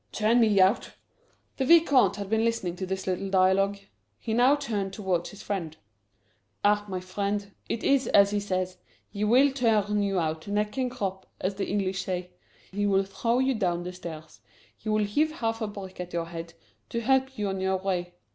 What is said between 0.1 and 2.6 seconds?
"Turn me out!" The Vicomte had been